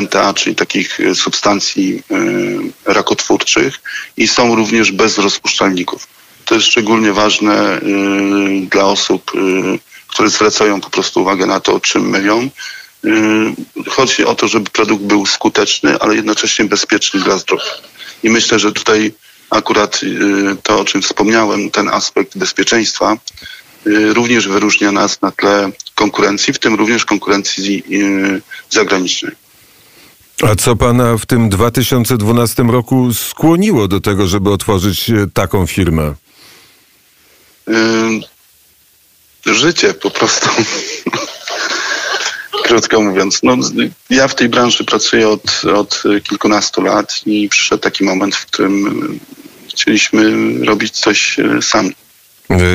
NTA, 0.00 0.34
czyli 0.34 0.56
takich 0.56 1.00
y, 1.00 1.14
substancji 1.14 2.02
y, 2.10 2.92
rakotwórczych 2.92 3.74
i 4.16 4.28
są 4.28 4.54
również 4.54 4.92
bez 4.92 5.18
rozpuszczalników. 5.18 6.06
To 6.44 6.54
jest 6.54 6.66
szczególnie 6.66 7.12
ważne 7.12 7.80
dla 8.70 8.84
osób, 8.84 9.32
które 10.06 10.30
zwracają 10.30 10.80
po 10.80 10.90
prostu 10.90 11.20
uwagę 11.20 11.46
na 11.46 11.60
to, 11.60 11.80
czym 11.80 12.10
myją. 12.10 12.50
Chodzi 13.88 14.24
o 14.24 14.34
to, 14.34 14.48
żeby 14.48 14.70
produkt 14.70 15.02
był 15.02 15.26
skuteczny, 15.26 15.98
ale 15.98 16.14
jednocześnie 16.14 16.64
bezpieczny 16.64 17.20
dla 17.20 17.38
zdrowia. 17.38 17.72
I 18.22 18.30
myślę, 18.30 18.58
że 18.58 18.72
tutaj 18.72 19.12
akurat 19.50 20.00
to, 20.62 20.80
o 20.80 20.84
czym 20.84 21.02
wspomniałem, 21.02 21.70
ten 21.70 21.88
aspekt 21.88 22.38
bezpieczeństwa, 22.38 23.16
również 24.14 24.48
wyróżnia 24.48 24.92
nas 24.92 25.22
na 25.22 25.30
tle 25.30 25.70
konkurencji, 25.94 26.52
w 26.52 26.58
tym 26.58 26.74
również 26.74 27.04
konkurencji 27.04 27.82
zagranicznej. 28.70 29.47
A 30.42 30.56
co 30.56 30.76
pana 30.76 31.18
w 31.18 31.26
tym 31.26 31.48
2012 31.48 32.62
roku 32.62 33.14
skłoniło 33.14 33.88
do 33.88 34.00
tego, 34.00 34.26
żeby 34.26 34.50
otworzyć 34.50 35.10
y, 35.10 35.30
taką 35.34 35.66
firmę? 35.66 36.14
Życie 39.46 39.94
po 39.94 40.10
prostu. 40.10 40.48
Krótko 42.64 43.00
mówiąc. 43.00 43.40
No, 43.42 43.56
ja 44.10 44.28
w 44.28 44.34
tej 44.34 44.48
branży 44.48 44.84
pracuję 44.84 45.28
od, 45.28 45.62
od 45.74 46.02
kilkunastu 46.24 46.82
lat 46.82 47.20
i 47.26 47.48
przyszedł 47.48 47.82
taki 47.82 48.04
moment, 48.04 48.36
w 48.36 48.46
którym 48.46 48.86
y, 49.66 49.68
chcieliśmy 49.68 50.32
robić 50.64 51.00
coś 51.00 51.38
y, 51.38 51.62
sami. 51.62 51.92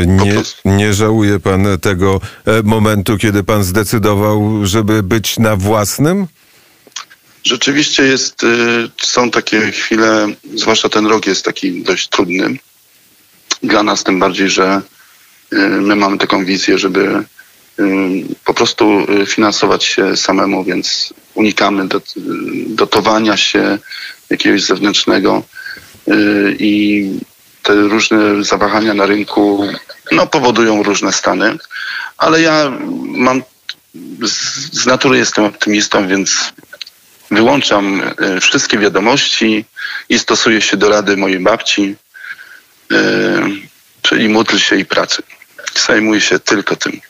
Nie, 0.06 0.42
nie 0.66 0.94
żałuje 0.94 1.40
pan 1.40 1.68
tego 1.82 2.22
e, 2.46 2.64
momentu, 2.64 3.18
kiedy 3.18 3.44
pan 3.44 3.64
zdecydował, 3.64 4.66
żeby 4.66 5.04
być 5.04 5.40
na 5.40 5.56
własnym? 5.56 6.28
Rzeczywiście 7.44 8.04
jest, 8.04 8.44
y, 8.44 8.90
są 9.02 9.32
takie 9.32 9.72
chwile, 9.72 10.28
zwłaszcza 10.56 10.90
ten 10.90 11.06
rok 11.06 11.28
jest 11.28 11.46
taki 11.46 11.84
dość 11.84 12.08
trudny. 12.08 12.58
Dla 13.64 13.84
nas, 13.84 14.04
tym 14.04 14.20
bardziej, 14.20 14.50
że 14.50 14.82
y, 15.54 15.58
my 15.58 15.96
mamy 15.96 16.18
taką 16.18 16.46
wizję, 16.46 16.78
żeby 16.78 17.24
y, 17.80 17.84
po 18.46 18.54
prostu 18.54 19.08
finansować 19.28 19.84
się 19.84 20.18
samemu, 20.18 20.64
więc 20.64 21.14
unikamy 21.34 21.88
dot, 21.88 22.14
dotowania 22.68 23.38
się 23.38 23.80
jakiegoś 24.30 24.64
zewnętrznego 24.64 25.44
i 26.60 27.10
te 27.64 27.76
różne 27.76 28.44
zawahania 28.44 28.94
na 28.94 29.06
rynku 29.06 29.68
no, 30.12 30.28
powodują 30.28 30.84
różne 30.84 31.14
stany, 31.14 31.58
ale 32.18 32.42
ja 32.42 32.72
mam 33.06 33.44
z 34.74 34.86
natury 34.86 35.18
jestem 35.18 35.46
optymistą, 35.46 36.08
więc 36.08 36.54
wyłączam 37.32 38.02
e, 38.02 38.40
wszystkie 38.40 38.78
wiadomości 38.78 39.66
i 40.10 40.20
stosuję 40.20 40.62
się 40.62 40.78
do 40.78 40.90
rady 40.90 41.18
mojej 41.18 41.40
babci, 41.40 41.96
e, 42.92 42.96
czyli 44.02 44.30
módl 44.30 44.58
się 44.58 44.76
i 44.76 44.86
pracy. 44.86 45.24
Zajmuję 45.88 46.22
się 46.22 46.40
tylko 46.40 46.76
tym. 46.76 47.02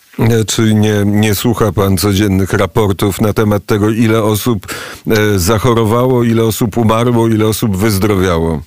Czy 0.48 0.74
nie, 0.74 1.04
nie 1.06 1.36
słucha 1.36 1.72
pan 1.72 1.98
codziennych 1.98 2.54
raportów 2.54 3.22
na 3.22 3.34
temat 3.34 3.66
tego, 3.66 3.90
ile 3.90 4.24
osób 4.24 4.68
e, 5.08 5.40
zachorowało, 5.40 6.24
ile 6.24 6.44
osób 6.44 6.78
umarło, 6.78 7.28
ile 7.28 7.48
osób 7.48 7.78
wyzdrowiało? 7.78 8.62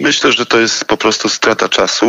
Myślę, 0.00 0.32
że 0.32 0.46
to 0.46 0.60
jest 0.60 0.84
po 0.84 0.96
prostu 0.96 1.28
strata 1.28 1.68
czasu. 1.68 2.06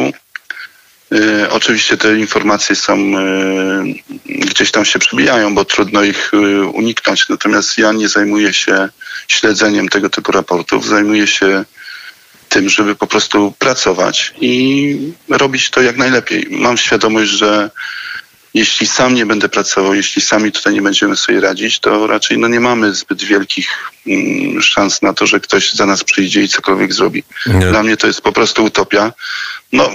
E, 1.16 1.50
oczywiście 1.50 1.98
te 1.98 2.18
informacje 2.18 2.76
są 2.76 2.94
e, 2.94 3.84
gdzieś 4.26 4.72
tam 4.72 4.86
się 4.86 5.00
przebijają, 5.00 5.56
bo 5.56 5.66
trudno 5.66 6.04
ich 6.04 6.32
e, 6.34 6.62
uniknąć. 6.62 7.30
Natomiast 7.30 7.78
ja 7.78 7.92
nie 7.92 8.10
zajmuję 8.10 8.54
się 8.54 8.90
śledzeniem 9.28 9.90
tego 9.90 10.10
typu 10.10 10.32
raportów. 10.32 10.88
Zajmuję 10.88 11.28
się 11.28 11.66
tym, 12.50 12.70
żeby 12.70 12.96
po 12.96 13.08
prostu 13.08 13.54
pracować 13.60 14.34
i 14.42 15.14
robić 15.30 15.70
to 15.70 15.82
jak 15.82 15.98
najlepiej. 15.98 16.48
Mam 16.50 16.78
świadomość, 16.78 17.32
że 17.32 17.70
jeśli 18.54 18.88
sam 18.88 19.14
nie 19.14 19.26
będę 19.26 19.50
pracował, 19.50 19.94
jeśli 19.94 20.22
sami 20.22 20.52
tutaj 20.52 20.74
nie 20.74 20.82
będziemy 20.82 21.16
sobie 21.16 21.42
radzić, 21.42 21.80
to 21.80 22.08
raczej 22.08 22.38
no 22.38 22.48
nie 22.48 22.60
mamy 22.60 22.94
zbyt 22.94 23.24
wielkich 23.24 23.92
mm, 24.08 24.62
szans 24.62 25.02
na 25.02 25.14
to, 25.14 25.28
że 25.28 25.40
ktoś 25.40 25.74
za 25.74 25.86
nas 25.86 26.04
przyjdzie 26.04 26.42
i 26.42 26.48
cokolwiek 26.48 26.94
zrobi. 26.94 27.24
Nie. 27.46 27.68
Dla 27.68 27.84
mnie 27.84 27.98
to 27.98 28.08
jest 28.08 28.22
po 28.22 28.32
prostu 28.32 28.64
utopia. 28.64 29.14
No, 29.72 29.90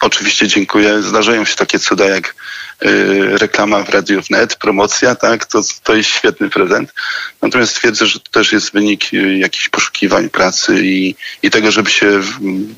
oczywiście 0.00 0.48
dziękuję. 0.48 1.02
Zdarzają 1.02 1.44
się 1.44 1.56
takie 1.56 1.78
cuda 1.78 2.04
jak 2.04 2.34
y, 2.84 3.38
reklama 3.38 3.82
w 3.82 3.88
Radiu 3.88 4.22
Wnet, 4.22 4.56
promocja, 4.56 5.14
tak? 5.14 5.46
To, 5.46 5.60
to 5.82 5.94
jest 5.94 6.10
świetny 6.10 6.50
prezent. 6.50 6.94
Natomiast 7.42 7.76
twierdzę, 7.76 8.06
że 8.06 8.20
to 8.20 8.30
też 8.30 8.52
jest 8.52 8.72
wynik 8.72 9.14
y, 9.14 9.38
jakichś 9.38 9.68
poszukiwań 9.68 10.28
pracy 10.28 10.80
i, 10.84 11.14
i 11.42 11.50
tego, 11.50 11.70
żeby 11.70 11.90
się, 11.90 12.20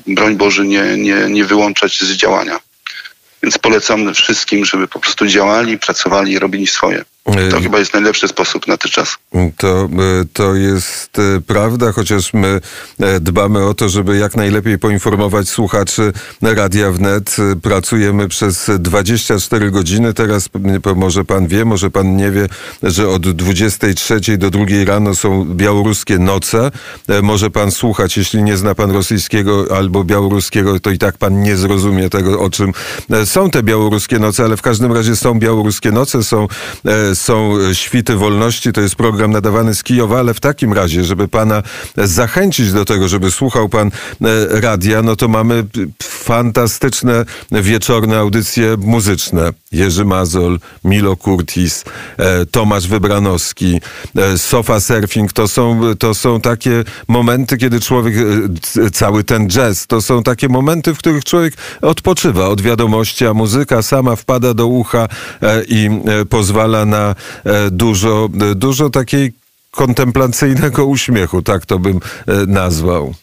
broń 0.07 0.35
Boże, 0.35 0.65
nie, 0.65 0.97
nie, 0.97 1.15
nie 1.29 1.45
wyłączać 1.45 1.99
z 2.01 2.11
działania. 2.11 2.59
Więc 3.43 3.57
polecam 3.57 4.13
wszystkim, 4.13 4.65
żeby 4.65 4.87
po 4.87 4.99
prostu 4.99 5.27
działali, 5.27 5.77
pracowali 5.77 6.31
i 6.31 6.39
robili 6.39 6.67
swoje. 6.67 7.05
To 7.33 7.57
E, 7.57 7.61
chyba 7.61 7.79
jest 7.79 7.93
najlepszy 7.93 8.27
sposób 8.27 8.67
na 8.67 8.77
ten 8.77 8.91
czas. 8.91 9.17
To, 9.57 9.83
e, 9.83 9.89
to 10.33 10.55
jest 10.55 11.19
e, 11.19 11.41
prawda, 11.41 11.91
chociaż 11.91 12.33
my 12.33 12.61
e, 12.99 13.19
dbamy 13.19 13.65
o 13.65 13.73
to, 13.73 13.89
żeby 13.89 14.17
jak 14.17 14.35
najlepiej 14.35 14.79
poinformować 14.79 15.49
słuchaczy 15.49 16.13
Radia 16.41 16.91
Wnet. 16.91 17.37
Pracujemy 17.61 18.27
przez 18.27 18.71
24 18.79 19.71
godziny. 19.71 20.13
Teraz 20.13 20.49
może 20.95 21.25
pan 21.25 21.47
wie, 21.47 21.65
może 21.65 21.89
pan 21.91 22.15
nie 22.15 22.31
wie, 22.31 22.47
że 22.83 23.09
od 23.09 23.31
23 23.31 24.37
do 24.37 24.49
2 24.49 24.65
rano 24.85 25.15
są 25.15 25.45
białoruskie 25.45 26.19
noce. 26.19 26.71
E, 27.07 27.21
Może 27.21 27.49
pan 27.49 27.71
słuchać, 27.71 28.17
jeśli 28.17 28.43
nie 28.43 28.57
zna 28.57 28.75
pan 28.75 28.91
rosyjskiego 28.91 29.65
albo 29.77 30.03
białoruskiego, 30.03 30.79
to 30.79 30.89
i 30.91 30.97
tak 30.97 31.17
pan 31.17 31.41
nie 31.41 31.55
zrozumie 31.57 32.09
tego, 32.09 32.39
o 32.39 32.49
czym 32.49 32.71
e, 33.11 33.25
są 33.25 33.49
te 33.49 33.63
białoruskie 33.63 34.19
noce, 34.19 34.43
ale 34.43 34.57
w 34.57 34.61
każdym 34.61 34.93
razie 34.93 35.15
są 35.15 35.39
białoruskie 35.39 35.91
noce, 35.91 36.23
są, 36.23 36.47
są 37.19 37.53
świty 37.73 38.15
wolności. 38.15 38.73
To 38.73 38.81
jest 38.81 38.95
program 38.95 39.31
nadawany 39.31 39.75
z 39.75 39.83
Kijowa, 39.83 40.19
ale 40.19 40.33
w 40.33 40.39
takim 40.39 40.73
razie, 40.73 41.03
żeby 41.03 41.27
pana 41.27 41.63
zachęcić 41.97 42.71
do 42.71 42.85
tego, 42.85 43.07
żeby 43.07 43.31
słuchał 43.31 43.69
pan 43.69 43.87
e, 43.87 43.91
radia, 44.61 45.01
no 45.01 45.15
to 45.15 45.27
mamy 45.27 45.63
p- 45.63 45.79
fantastyczne 46.03 47.25
wieczorne 47.51 48.17
audycje 48.17 48.77
muzyczne. 48.77 49.53
Jerzy 49.71 50.05
Mazol, 50.05 50.59
Milo 50.83 51.15
Kurtis, 51.15 51.83
e, 52.17 52.45
Tomasz 52.45 52.87
Wybranowski, 52.87 53.81
e, 54.17 54.37
Sofa 54.37 54.79
Surfing. 54.79 55.33
To 55.33 55.47
są, 55.47 55.81
to 55.99 56.13
są 56.13 56.41
takie 56.41 56.83
momenty, 57.07 57.57
kiedy 57.57 57.79
człowiek, 57.79 58.15
e, 58.85 58.89
cały 58.91 59.23
ten 59.23 59.47
jazz, 59.49 59.87
to 59.87 60.01
są 60.01 60.23
takie 60.23 60.49
momenty, 60.49 60.93
w 60.93 60.97
których 60.97 61.23
człowiek 61.23 61.53
odpoczywa 61.81 62.47
od 62.47 62.61
wiadomości, 62.61 63.25
a 63.27 63.33
muzyka 63.33 63.81
sama 63.81 64.15
wpada 64.15 64.53
do 64.53 64.67
ucha 64.67 65.07
e, 65.41 65.63
i 65.67 65.89
e, 66.21 66.25
pozwala 66.25 66.85
na 66.85 66.98
e, 66.99 67.15
dużo, 67.71 68.29
e, 68.51 68.55
dużo 68.55 68.89
takiej 68.89 69.33
kontemplacyjnego 69.71 70.85
uśmiechu, 70.85 71.41
tak 71.41 71.65
to 71.65 71.79
bym 71.79 71.99
e, 72.27 72.45
nazwał. 72.47 73.13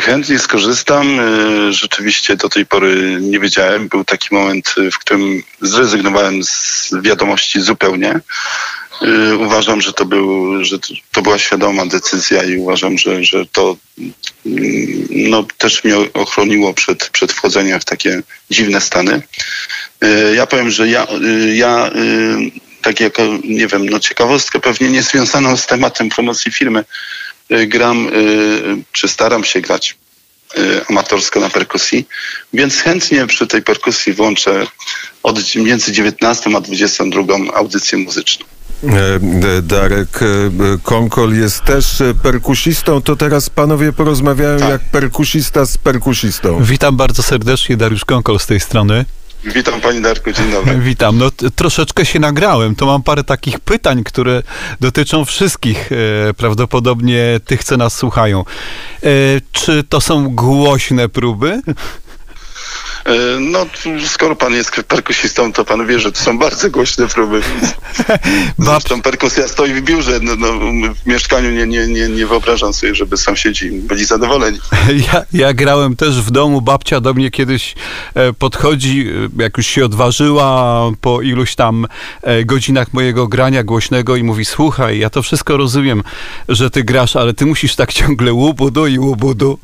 Chętnie 0.00 0.38
skorzystam. 0.38 1.20
Y, 1.20 1.72
Rzeczywiście 1.72 2.36
do 2.36 2.48
tej 2.48 2.66
pory 2.66 3.18
nie 3.20 3.40
wiedziałem. 3.40 3.88
Był 3.88 4.04
taki 4.04 4.34
moment, 4.34 4.74
y, 4.78 4.90
w 4.90 4.98
którym 4.98 5.42
zrezygnowałem 5.60 6.44
z 6.44 6.90
wiadomości 7.02 7.60
zupełnie. 7.60 8.20
Y, 9.02 9.36
Uważam, 9.36 9.80
że 9.80 9.92
to, 9.92 10.04
był, 10.04 10.64
że 10.64 10.78
to- 10.78 11.22
była 11.22 11.38
świadoma 11.38 11.86
decyzja 11.86 12.42
i 12.42 12.56
uważam, 12.56 12.98
że, 12.98 13.24
że 13.24 13.46
to 13.46 13.76
mm, 14.46 14.72
no, 15.10 15.46
też 15.58 15.84
mnie 15.84 15.94
ochroniło 16.14 16.74
przed, 16.74 17.08
przed 17.08 17.32
wchodzeniem 17.32 17.80
w 17.80 17.84
takie 17.84 18.22
dziwne 18.50 18.80
stany. 18.80 19.22
Ja 20.34 20.46
powiem, 20.46 20.70
że 20.70 20.88
ja, 20.88 21.06
ja 21.54 21.90
tak 22.82 23.00
jako, 23.00 23.22
nie 23.44 23.66
wiem, 23.66 23.88
no 23.88 24.00
ciekawostkę 24.00 24.60
pewnie 24.60 24.88
nie 24.88 25.02
związaną 25.02 25.56
z 25.56 25.66
tematem 25.66 26.08
promocji 26.08 26.52
firmy, 26.52 26.84
gram, 27.50 28.08
y, 28.08 28.82
czy 28.92 29.08
staram 29.08 29.44
się 29.44 29.60
grać 29.60 29.96
y, 30.58 30.86
amatorsko 30.90 31.40
na 31.40 31.50
perkusji, 31.50 32.08
więc 32.52 32.76
chętnie 32.76 33.26
przy 33.26 33.46
tej 33.46 33.62
perkusji 33.62 34.12
włączę 34.12 34.66
od 35.22 35.54
między 35.54 35.92
19 35.92 36.50
a 36.56 36.60
22 36.60 37.34
audycję 37.54 37.98
muzyczną. 37.98 38.46
E, 38.84 39.62
Darek 39.62 40.20
e, 40.22 40.26
Konkol 40.82 41.34
jest 41.34 41.64
też 41.64 42.00
e, 42.00 42.14
perkusistą, 42.14 43.02
to 43.02 43.16
teraz 43.16 43.50
panowie 43.50 43.92
porozmawiają 43.92 44.58
Tak. 44.58 44.68
jak 44.68 44.80
perkusista 44.80 45.66
z 45.66 45.78
perkusistą. 45.78 46.64
Witam 46.64 46.96
bardzo 46.96 47.22
serdecznie, 47.22 47.76
Dariusz 47.76 48.04
Konkol 48.04 48.38
z 48.38 48.46
tej 48.46 48.60
strony. 48.60 49.04
Witam 49.44 49.80
Pani 49.80 50.00
Darku, 50.02 50.32
dzień 50.32 50.50
dobry. 50.50 50.78
Witam. 50.90 51.18
No 51.18 51.30
troszeczkę 51.54 52.04
się 52.04 52.18
nagrałem, 52.18 52.74
to 52.74 52.86
mam 52.86 53.02
parę 53.02 53.24
takich 53.24 53.60
pytań, 53.60 54.04
które 54.04 54.42
dotyczą 54.80 55.24
wszystkich, 55.24 55.90
e, 56.28 56.34
prawdopodobnie 56.34 57.40
tych, 57.44 57.64
co 57.64 57.76
nas 57.76 57.96
słuchają. 57.96 58.40
E, 58.40 59.08
czy 59.52 59.84
to 59.84 60.00
są 60.00 60.34
głośne 60.34 61.08
próby? 61.08 61.60
E, 63.08 63.40
No, 63.40 63.66
skoro 64.06 64.36
Pan 64.36 64.52
jest 64.52 64.70
perkusistą, 64.88 65.52
to 65.52 65.64
Pan 65.64 65.86
wie, 65.86 66.00
że 66.00 66.12
to 66.12 66.18
są 66.18 66.38
bardzo 66.38 66.70
głośne 66.70 67.08
próby. 67.08 67.40
Zresztą 68.58 69.02
perkusja 69.02 69.48
stoi 69.48 69.74
w 69.74 69.82
biurze, 69.82 70.20
no, 70.22 70.36
no, 70.36 70.48
w 70.94 71.06
mieszkaniu 71.06 71.50
nie, 71.50 71.66
nie, 71.66 71.86
nie, 71.86 72.08
nie 72.08 72.26
wyobrażam 72.26 72.72
sobie, 72.72 72.94
żeby 72.94 73.16
sąsiedzi 73.16 73.70
byli 73.70 74.04
zadowoleni. 74.04 74.58
Ja, 75.12 75.22
ja 75.32 75.52
grałem 75.54 75.96
też 75.96 76.22
w 76.22 76.30
domu. 76.30 76.60
Babcia 76.60 77.00
do 77.00 77.14
mnie 77.14 77.30
kiedyś 77.30 77.74
e, 78.14 78.32
podchodzi, 78.32 79.08
e, 79.38 79.42
jak 79.42 79.56
już 79.56 79.66
się 79.66 79.84
odważyła 79.84 80.82
po 81.00 81.22
iluś 81.22 81.54
tam 81.54 81.86
godzinach 82.44 82.92
mojego 82.92 83.28
grania 83.28 83.64
głośnego 83.64 84.16
i 84.16 84.22
mówi: 84.22 84.44
Słuchaj, 84.44 84.98
ja 84.98 85.10
to 85.10 85.22
wszystko 85.22 85.56
rozumiem, 85.56 86.02
że 86.48 86.70
ty 86.70 86.84
grasz, 86.84 87.16
ale 87.16 87.34
ty 87.34 87.46
musisz 87.46 87.76
tak 87.76 87.92
ciągle 87.92 88.32
łubudu 88.32 88.86
i 88.86 88.98
łubudu. 88.98 89.58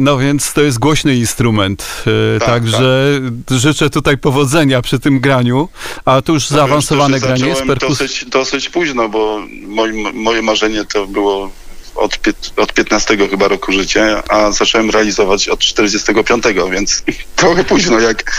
No 0.00 0.18
więc 0.18 0.52
to 0.52 0.60
jest 0.60 0.78
głośny 0.78 1.16
instrument. 1.16 2.04
Tak, 2.46 2.62
także 2.62 3.20
życzę 3.50 3.90
tutaj 3.90 4.18
powodzenia 4.18 4.82
przy 4.82 4.98
tym 4.98 5.20
graniu. 5.20 5.68
A 6.04 6.22
tu 6.22 6.34
już 6.34 6.48
zaawansowane 6.48 7.20
Powiem 7.20 7.20
szczerze, 7.20 7.34
granie 7.34 7.50
jest 7.50 7.62
perkusji. 7.66 8.06
dosyć, 8.06 8.24
dosyć 8.24 8.68
późno, 8.68 9.08
bo 9.08 9.40
moim, 9.66 10.22
moje 10.22 10.42
marzenie 10.42 10.84
to 10.84 11.06
było 11.06 11.50
od, 11.94 12.18
od 12.56 12.72
15 12.72 13.16
chyba 13.30 13.48
roku 13.48 13.72
życia, 13.72 14.22
a 14.28 14.52
zacząłem 14.52 14.90
realizować 14.90 15.48
od 15.48 15.60
45, 15.60 16.44
więc 16.70 17.02
trochę 17.36 17.64
późno 17.64 18.00
jak... 18.00 18.32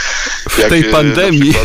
W 0.49 0.57
jak 0.57 0.69
tej 0.69 0.83
pandemii. 0.83 1.53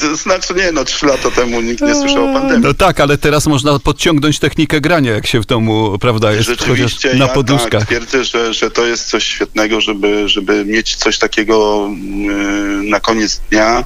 To 0.00 0.16
znaczy 0.16 0.54
nie, 0.54 0.72
no 0.72 0.84
trzy 0.84 1.06
lata 1.06 1.30
temu 1.30 1.60
nikt 1.60 1.80
nie 1.82 1.94
słyszał 1.94 2.30
o 2.30 2.32
pandemii. 2.32 2.64
No 2.64 2.74
tak, 2.74 3.00
ale 3.00 3.18
teraz 3.18 3.46
można 3.46 3.78
podciągnąć 3.78 4.38
technikę 4.38 4.80
grania, 4.80 5.12
jak 5.12 5.26
się 5.26 5.40
w 5.40 5.46
domu, 5.46 5.98
prawda, 5.98 6.32
jest 6.32 6.48
Rzeczywiście 6.48 7.14
na 7.14 7.24
ja 7.24 7.32
poduszkach. 7.32 7.70
tak, 7.70 7.86
twierdzę, 7.86 8.24
że, 8.24 8.54
że 8.54 8.70
to 8.70 8.86
jest 8.86 9.08
coś 9.08 9.24
świetnego, 9.24 9.80
żeby, 9.80 10.28
żeby 10.28 10.64
mieć 10.64 10.96
coś 10.96 11.18
takiego 11.18 11.86
mm, 11.86 12.88
na 12.88 13.00
koniec 13.00 13.40
dnia, 13.50 13.84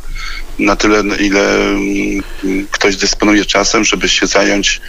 na 0.58 0.76
tyle, 0.76 1.02
ile 1.20 1.58
mm, 1.60 2.22
ktoś 2.70 2.96
dysponuje 2.96 3.44
czasem, 3.44 3.84
żeby 3.84 4.08
się 4.08 4.26
zająć 4.26 4.80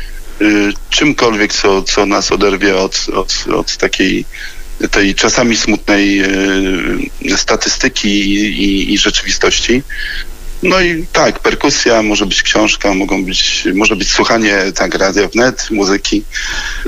czymkolwiek, 0.89 1.53
co, 1.53 1.83
co 1.83 2.05
nas 2.05 2.31
oderwie 2.31 2.77
od, 2.77 3.05
od, 3.13 3.45
od 3.55 3.77
takiej 3.77 4.25
tej 4.91 5.15
czasami 5.15 5.57
smutnej 5.57 6.21
y, 7.25 7.37
statystyki 7.37 8.09
i, 8.09 8.63
i, 8.63 8.93
i 8.93 8.97
rzeczywistości. 8.97 9.83
No 10.63 10.81
i 10.81 11.05
tak, 11.13 11.39
perkusja, 11.39 12.01
może 12.01 12.25
być 12.25 12.43
książka, 12.43 12.93
mogą 12.93 13.25
być, 13.25 13.67
może 13.75 13.95
być 13.95 14.11
słuchanie 14.11 14.57
tak 14.75 14.95
radia 14.95 15.27
wnet, 15.27 15.67
muzyki, 15.71 16.23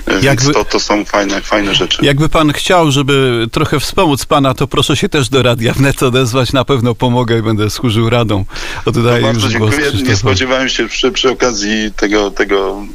Jakby- 0.07 0.21
więc 0.21 0.53
to, 0.53 0.65
to 0.65 0.79
są 0.79 1.05
fajne, 1.05 1.41
fajne 1.41 1.75
rzeczy. 1.75 2.05
Jakby 2.05 2.29
pan 2.29 2.53
chciał, 2.53 2.91
żeby 2.91 3.47
trochę 3.51 3.79
wspomóc 3.79 4.25
pana, 4.25 4.53
to 4.53 4.67
proszę 4.67 4.95
się 4.95 5.09
też 5.09 5.29
do 5.29 5.43
Radia 5.43 5.73
Wnet 5.73 6.03
odezwać, 6.03 6.53
na 6.53 6.65
pewno 6.65 6.95
pomogę 6.95 7.39
i 7.39 7.41
będę 7.41 7.69
służył 7.69 8.09
radą. 8.09 8.45
Oddaję 8.85 9.21
No 9.21 9.27
bardzo 9.27 9.47
już 9.47 9.57
głos 9.57 9.75
dziękuję. 9.75 10.03
Nie 10.03 10.15
spodziewałem 10.15 10.69
się 10.69 10.87
przy, 10.87 11.11
przy 11.11 11.29
okazji 11.29 11.91
tego, 11.95 12.31
tego 12.31 12.85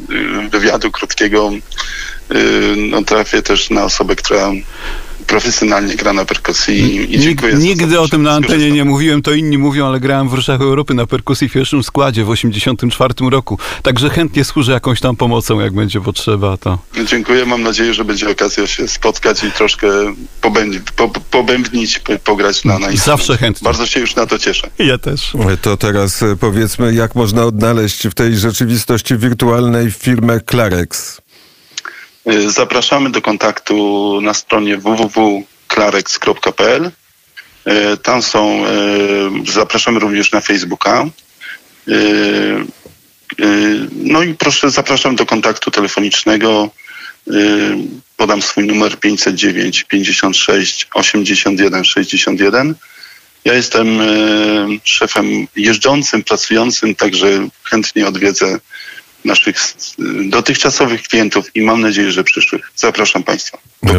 y, 0.46 0.48
wywiadu 0.48 0.90
krótkiego, 0.90 1.50
y, 2.34 2.74
no 2.76 3.02
trafię 3.02 3.42
też 3.42 3.70
na 3.70 3.84
osobę, 3.84 4.16
która 4.16 4.50
profesjonalnie 5.26 5.94
gra 5.96 6.12
na 6.12 6.24
perkusji 6.24 6.78
i, 6.78 7.14
i 7.14 7.18
Nig- 7.18 7.22
dziękuję. 7.22 7.52
za 7.56 7.62
Nigdy 7.62 8.00
o 8.00 8.08
tym 8.08 8.22
na 8.22 8.30
antenie 8.30 8.48
skorzystam. 8.54 8.76
nie 8.76 8.84
mówiłem, 8.84 9.22
to 9.22 9.32
inni 9.32 9.58
mówią, 9.58 9.86
ale 9.86 10.00
grałem 10.00 10.28
w 10.28 10.32
Ruszach 10.34 10.60
Europy 10.60 10.94
na 10.94 11.06
perkusji 11.06 11.48
w 11.48 11.52
pierwszym 11.52 11.82
składzie 11.82 12.24
w 12.24 12.30
84 12.30 13.14
roku. 13.30 13.58
Także 13.82 14.10
chętnie 14.10 14.44
służę 14.44 14.72
jakąś 14.72 15.00
tam 15.00 15.16
pomocą, 15.16 15.60
jak 15.60 15.72
będzie 15.74 16.00
potrzeba. 16.00 16.56
To. 16.56 16.78
Dziękuję, 17.06 17.46
mam 17.46 17.62
nadzieję, 17.62 17.94
że 17.94 18.04
będzie 18.04 18.30
okazja 18.30 18.66
się 18.66 18.88
spotkać 18.88 19.44
i 19.44 19.52
troszkę 19.52 19.86
pobędnić, 20.40 20.82
po, 20.96 21.08
pobębnić, 21.08 21.98
po- 21.98 22.18
pograć 22.18 22.64
na, 22.64 22.78
na. 22.78 22.88
Zawsze 22.96 23.36
chętnie. 23.36 23.64
Bardzo 23.64 23.86
się 23.86 24.00
już 24.00 24.14
na 24.16 24.26
to 24.26 24.38
cieszę. 24.38 24.70
Ja 24.78 24.98
też. 24.98 25.32
To 25.62 25.76
teraz 25.76 26.22
e, 26.22 26.36
powiedzmy, 26.36 26.94
jak 26.94 27.14
można 27.14 27.44
odnaleźć 27.44 28.08
w 28.08 28.14
tej 28.14 28.36
rzeczywistości 28.36 29.16
wirtualnej 29.16 29.90
firmę 29.90 30.40
Clarex. 30.50 31.20
Y, 32.30 32.50
Zapraszamy 32.50 33.10
do 33.10 33.22
kontaktu 33.22 34.18
na 34.22 34.34
stronie 34.34 34.76
www.klarex.pl. 34.76 36.86
Y, 36.86 36.90
Tam 37.96 38.22
są, 38.22 38.66
y, 38.66 38.70
zapraszamy 39.52 39.98
również 39.98 40.32
na 40.32 40.40
Facebooka. 40.40 41.06
No 43.92 44.22
i 44.22 44.34
proszę, 44.34 44.70
zapraszam 44.70 45.16
do 45.16 45.26
kontaktu 45.26 45.70
telefonicznego. 45.70 46.70
Podam 48.16 48.42
swój 48.42 48.66
numer 48.66 49.00
509 49.00 49.84
56 49.84 50.88
81 50.94 51.84
61. 51.84 52.74
Ja 53.44 53.54
jestem 53.54 53.98
szefem 54.84 55.46
jeżdżącym, 55.56 56.22
pracującym, 56.22 56.94
także 56.94 57.48
chętnie 57.64 58.06
odwiedzę 58.06 58.58
naszych 59.26 59.56
y, 59.58 60.28
dotychczasowych 60.30 61.02
klientów 61.02 61.56
i 61.56 61.62
mam 61.62 61.80
nadzieję, 61.80 62.12
że 62.12 62.24
przyszłych. 62.24 62.70
Zapraszam 62.76 63.22
Państwa 63.22 63.58
do. 63.82 63.92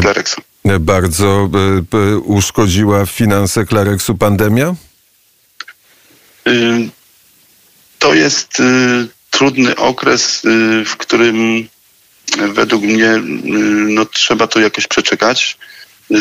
E, 0.65 0.79
Bardzo 0.79 1.49
e, 1.93 1.97
e, 1.97 2.17
uszkodziła 2.17 3.05
finanse 3.05 3.65
Clarexu 3.65 4.15
pandemia? 4.15 4.75
Y, 6.47 6.89
To 7.99 8.13
jest 8.13 8.59
y, 8.59 8.63
trudny 9.29 9.75
okres, 9.75 10.45
y, 10.45 10.85
w 10.85 10.97
którym 10.97 11.57
y, 11.57 11.67
według 12.53 12.83
mnie 12.83 13.11
y, 13.15 13.21
no, 13.89 14.05
trzeba 14.05 14.47
to 14.47 14.59
jakoś 14.59 14.87
przeczekać. 14.87 15.57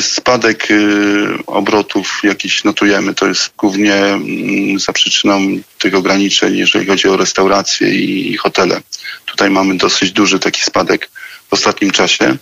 Spadek 0.00 0.70
y, 0.70 1.26
obrotów 1.46 2.20
jakiś 2.22 2.64
notujemy, 2.64 3.14
to 3.14 3.26
jest 3.26 3.52
głównie 3.56 3.94
mm, 3.94 4.78
za 4.78 4.92
przyczyną 4.92 5.40
tych 5.78 5.94
ograniczeń, 5.94 6.56
jeżeli 6.56 6.86
chodzi 6.86 7.08
o 7.08 7.16
restauracje 7.16 7.94
i, 7.94 8.36
hotele. 8.36 8.80
Tutaj 9.24 9.50
mamy 9.50 9.76
dosyć 9.76 10.12
duży 10.12 10.38
taki 10.38 10.62
spadek 10.62 11.10
w 11.48 11.52
ostatnim 11.52 11.90
czasie. 11.90 12.36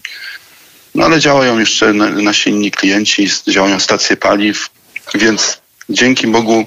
No 0.95 1.05
ale 1.05 1.21
działają 1.21 1.59
jeszcze 1.59 1.93
na- 1.93 2.11
nasi 2.11 2.51
inni 2.51 2.71
klienci, 2.71 3.29
działają 3.49 3.81
stacje 3.81 4.17
paliw, 4.17 4.71
więc 5.15 5.59
dzięki 5.89 6.27
Bogu 6.27 6.67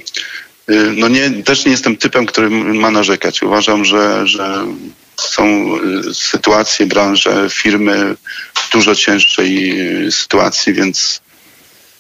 Y, 0.70 0.94
No 0.98 1.08
nie, 1.08 1.30
też 1.44 1.66
nie 1.66 1.72
jestem 1.72 1.98
typem, 1.98 2.26
który 2.26 2.50
ma 2.50 2.92
narzekać. 2.92 3.44
Uważam, 3.44 3.86
że, 3.86 4.28
że 4.28 4.66
są 5.21 5.75
y, 5.77 6.13
sytuacje, 6.13 6.86
branże, 6.86 7.47
firmy 7.49 8.15
w 8.53 8.71
dużo 8.71 8.95
cięższej 8.95 9.82
y, 10.08 10.12
sytuacji, 10.12 10.73
więc 10.73 11.21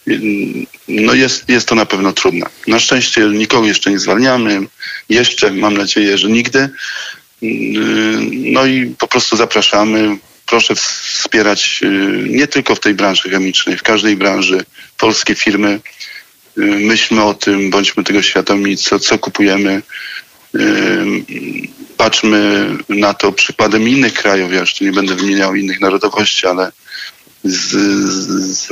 y, 0.07 0.19
no 0.87 1.13
jest, 1.13 1.49
jest 1.49 1.67
to 1.67 1.75
na 1.75 1.85
pewno 1.85 2.13
trudne. 2.13 2.45
Na 2.67 2.79
szczęście 2.79 3.21
nikogo 3.21 3.67
jeszcze 3.67 3.91
nie 3.91 3.99
zwalniamy. 3.99 4.61
Jeszcze 5.09 5.51
mam 5.51 5.77
nadzieję, 5.77 6.17
że 6.17 6.29
nigdy. 6.29 6.69
No 8.31 8.65
i 8.65 8.95
po 8.99 9.07
prostu 9.07 9.37
zapraszamy. 9.37 10.17
Proszę 10.45 10.75
wspierać 10.75 11.81
nie 12.29 12.47
tylko 12.47 12.75
w 12.75 12.79
tej 12.79 12.93
branży 12.93 13.29
chemicznej, 13.29 13.77
w 13.77 13.83
każdej 13.83 14.15
branży 14.15 14.65
polskie 14.97 15.35
firmy 15.35 15.79
myślmy 16.57 17.23
o 17.23 17.33
tym, 17.33 17.69
bądźmy 17.69 18.03
tego 18.03 18.21
świadomi, 18.21 18.77
co, 18.77 18.99
co 18.99 19.19
kupujemy. 19.19 19.81
Patrzmy 21.97 22.69
na 22.89 23.13
to 23.13 23.31
przykładem 23.31 23.87
innych 23.89 24.13
krajów. 24.13 24.53
Ja 24.53 24.59
jeszcze 24.59 24.85
nie 24.85 24.91
będę 24.91 25.15
wymieniał 25.15 25.55
innych 25.55 25.81
narodowości, 25.81 26.47
ale 26.47 26.71
z, 27.43 27.71
z, 28.57 28.67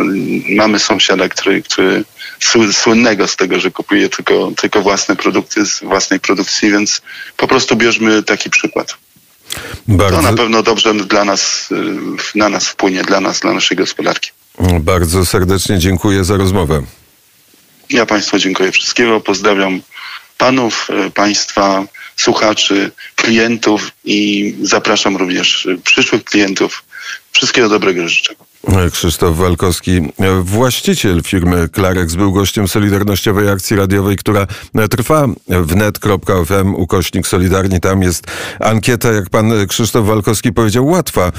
mamy 0.56 0.80
sąsiada, 0.80 1.30
który, 1.30 1.64
który 1.64 2.04
słynnego 2.74 3.28
z 3.28 3.36
tego, 3.36 3.60
że 3.60 3.72
kupuje 3.72 4.10
tylko, 4.10 4.52
tylko 4.58 4.82
własne 4.82 5.16
produkty 5.16 5.66
z 5.66 5.80
własnej 5.80 6.20
produkcji, 6.20 6.72
więc 6.72 7.02
po 7.38 7.48
prostu 7.48 7.76
bierzmy 7.76 8.24
taki 8.24 8.50
przykład. 8.50 8.98
Bardzo... 9.88 10.18
To 10.18 10.22
na 10.22 10.34
pewno 10.34 10.64
dobrze 10.64 10.94
dla 10.94 11.26
nas, 11.26 11.70
na 12.36 12.50
nas 12.50 12.68
wpłynie, 12.68 13.04
dla 13.04 13.20
nas, 13.22 13.40
dla 13.40 13.54
naszej 13.54 13.78
gospodarki. 13.78 14.32
Bardzo 14.80 15.26
serdecznie 15.26 15.80
dziękuję 15.80 16.24
za 16.24 16.38
rozmowę. 16.38 16.84
Ja 17.90 18.06
Państwu 18.06 18.38
dziękuję 18.40 18.72
wszystkiego. 18.72 19.22
Pozdrawiam 19.22 19.82
panów, 20.38 20.88
e, 20.90 21.12
państwa, 21.12 21.86
słuchaczy, 22.18 22.92
klientów 23.16 23.92
i 24.06 24.56
zapraszam 24.62 25.18
również 25.18 25.68
przyszłych 25.84 26.24
klientów. 26.24 26.84
Wszystkiego 27.32 27.70
dobrego 27.70 28.08
życzę. 28.08 28.36
Krzysztof 28.92 29.38
Walkowski, 29.38 30.02
właściciel 30.42 31.24
firmy 31.24 31.70
Klarex, 31.70 32.16
był 32.16 32.32
gościem 32.32 32.68
Solidarnościowej 32.68 33.50
Akcji 33.50 33.76
Radiowej, 33.76 34.16
która 34.16 34.48
trwa 34.90 35.28
w 35.48 35.76
net.fm 35.76 36.76
ukośnik 36.76 37.28
Solidarni. 37.28 37.80
Tam 37.80 38.02
jest 38.02 38.24
ankieta, 38.60 39.12
jak 39.12 39.30
pan 39.30 39.68
Krzysztof 39.68 40.06
Walkowski 40.06 40.54
powiedział, 40.54 40.88
łatwa 40.88 41.32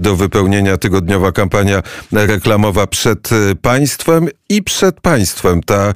do 0.00 0.16
wypełnienia. 0.16 0.76
Tygodniowa 0.76 1.32
kampania 1.32 1.82
reklamowa 2.12 2.86
przed 2.86 3.30
państwem 3.62 4.28
i 4.48 4.62
przed 4.62 5.00
państwem. 5.00 5.62
Ta 5.62 5.94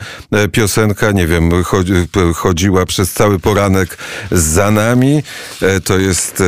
piosenka, 0.53 1.11
nie 1.11 1.27
wiem, 1.27 1.51
chodziła 2.35 2.87
przez 2.87 3.12
cały 3.12 3.39
poranek 3.39 3.99
za 4.33 4.71
nami. 4.71 5.23
To 5.85 5.99
jest 5.99 6.43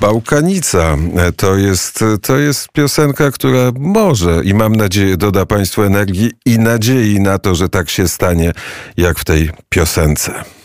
Bałkanica. 0.00 0.96
To 1.36 1.56
jest, 1.56 2.04
to 2.20 2.38
jest 2.38 2.68
piosenka, 2.72 3.30
która 3.30 3.72
może 3.78 4.42
i 4.44 4.54
mam 4.54 4.76
nadzieję 4.76 5.16
doda 5.16 5.46
Państwu 5.46 5.82
energii 5.82 6.30
i 6.44 6.58
nadziei 6.58 7.20
na 7.20 7.38
to, 7.38 7.54
że 7.54 7.68
tak 7.68 7.90
się 7.90 8.08
stanie, 8.08 8.52
jak 8.96 9.18
w 9.18 9.24
tej 9.24 9.50
piosence. 9.68 10.44